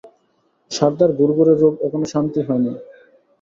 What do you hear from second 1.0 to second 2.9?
ঘুরঘুরে রোগ এখনও শান্তি হয় নাই।